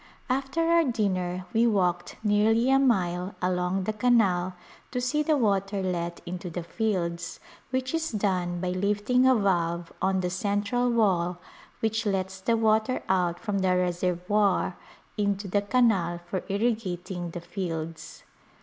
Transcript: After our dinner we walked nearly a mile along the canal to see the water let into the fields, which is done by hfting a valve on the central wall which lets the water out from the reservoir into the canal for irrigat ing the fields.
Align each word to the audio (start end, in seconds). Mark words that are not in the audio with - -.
After 0.31 0.61
our 0.63 0.83
dinner 0.83 1.45
we 1.53 1.67
walked 1.67 2.15
nearly 2.23 2.71
a 2.71 2.79
mile 2.79 3.35
along 3.39 3.83
the 3.83 3.93
canal 3.93 4.55
to 4.89 4.99
see 4.99 5.21
the 5.21 5.37
water 5.37 5.83
let 5.83 6.21
into 6.25 6.49
the 6.49 6.63
fields, 6.63 7.39
which 7.69 7.93
is 7.93 8.09
done 8.11 8.59
by 8.59 8.73
hfting 8.73 9.29
a 9.31 9.35
valve 9.39 9.93
on 10.01 10.21
the 10.21 10.31
central 10.31 10.89
wall 10.89 11.37
which 11.81 12.07
lets 12.07 12.41
the 12.41 12.57
water 12.57 13.03
out 13.09 13.39
from 13.39 13.59
the 13.59 13.77
reservoir 13.77 14.75
into 15.19 15.47
the 15.47 15.61
canal 15.61 16.19
for 16.25 16.39
irrigat 16.49 17.11
ing 17.11 17.29
the 17.29 17.39
fields. 17.41 18.23